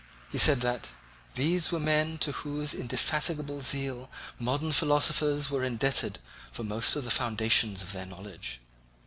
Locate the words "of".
6.95-7.03, 7.83-7.91